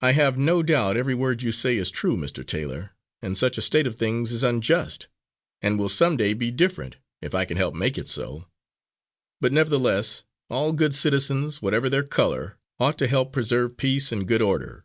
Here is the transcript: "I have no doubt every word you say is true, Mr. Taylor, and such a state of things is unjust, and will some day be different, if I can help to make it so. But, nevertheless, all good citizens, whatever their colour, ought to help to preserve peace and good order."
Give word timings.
"I 0.00 0.12
have 0.12 0.38
no 0.38 0.62
doubt 0.62 0.96
every 0.96 1.16
word 1.16 1.42
you 1.42 1.50
say 1.50 1.76
is 1.76 1.90
true, 1.90 2.16
Mr. 2.16 2.46
Taylor, 2.46 2.92
and 3.20 3.36
such 3.36 3.58
a 3.58 3.62
state 3.62 3.84
of 3.84 3.96
things 3.96 4.30
is 4.30 4.44
unjust, 4.44 5.08
and 5.60 5.76
will 5.76 5.88
some 5.88 6.16
day 6.16 6.34
be 6.34 6.52
different, 6.52 6.98
if 7.20 7.34
I 7.34 7.44
can 7.44 7.56
help 7.56 7.74
to 7.74 7.80
make 7.80 7.98
it 7.98 8.06
so. 8.06 8.46
But, 9.40 9.52
nevertheless, 9.52 10.22
all 10.48 10.72
good 10.72 10.94
citizens, 10.94 11.60
whatever 11.60 11.88
their 11.88 12.04
colour, 12.06 12.60
ought 12.78 12.96
to 12.98 13.08
help 13.08 13.30
to 13.30 13.32
preserve 13.32 13.76
peace 13.76 14.12
and 14.12 14.24
good 14.28 14.40
order." 14.40 14.84